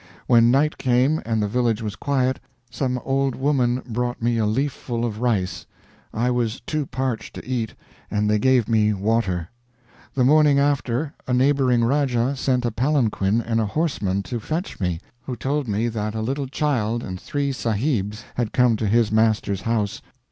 When 0.25 0.49
night 0.49 0.79
came, 0.79 1.21
and 1.27 1.43
the 1.43 1.47
village 1.47 1.83
was 1.83 1.95
quiet, 1.95 2.39
some 2.71 2.97
old 3.05 3.35
woman 3.35 3.83
brought 3.85 4.19
me 4.19 4.39
a 4.39 4.47
leafful 4.47 5.05
of 5.05 5.21
rice. 5.21 5.67
I 6.11 6.31
was 6.31 6.59
too 6.61 6.87
parched 6.87 7.35
to 7.35 7.47
eat, 7.47 7.75
and 8.09 8.27
they 8.27 8.39
gave 8.39 8.67
me 8.67 8.93
water. 8.93 9.49
The 10.15 10.23
morning 10.23 10.57
after 10.57 11.13
a 11.27 11.35
neighboring 11.35 11.83
Rajah 11.83 12.35
sent 12.35 12.65
a 12.65 12.71
palanquin 12.71 13.41
and 13.41 13.61
a 13.61 13.67
horseman 13.67 14.23
to 14.23 14.39
fetch 14.39 14.79
me, 14.79 14.99
who 15.21 15.35
told 15.35 15.67
me 15.67 15.87
that 15.89 16.15
a 16.15 16.21
little 16.23 16.47
child 16.47 17.03
and 17.03 17.21
three 17.21 17.51
Sahibs 17.51 18.23
had 18.33 18.53
come 18.53 18.75
to 18.77 18.87
his 18.87 19.11
master's 19.11 19.61
house. 19.61 20.01